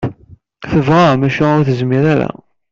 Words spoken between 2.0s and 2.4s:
ara.